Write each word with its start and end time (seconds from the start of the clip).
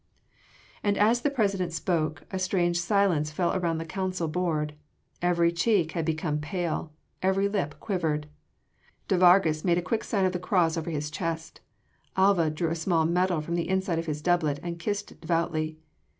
And 0.81 0.97
as 0.97 1.21
the 1.21 1.29
President 1.29 1.71
spoke, 1.73 2.23
a 2.31 2.39
strange 2.39 2.79
silence 2.79 3.29
fell 3.29 3.53
around 3.55 3.77
the 3.77 3.85
council 3.85 4.27
board: 4.27 4.73
every 5.21 5.51
cheek 5.51 5.91
had 5.91 6.05
become 6.05 6.39
pale, 6.39 6.91
every 7.21 7.47
lip 7.47 7.79
quivered. 7.79 8.25
De 9.07 9.15
Vargas 9.15 9.63
made 9.63 9.77
a 9.77 9.81
quick 9.83 10.03
sign 10.03 10.25
of 10.25 10.33
the 10.33 10.39
Cross 10.39 10.75
over 10.75 10.89
his 10.89 11.11
chest: 11.11 11.61
Alva 12.17 12.49
drew 12.49 12.71
a 12.71 12.75
small 12.75 13.05
medal 13.05 13.41
from 13.41 13.53
the 13.53 13.69
inside 13.69 13.99
of 13.99 14.07
his 14.07 14.23
doublet 14.23 14.59
and 14.63 14.79
kissed 14.79 15.11
it 15.11 15.21
devoutly. 15.21 15.77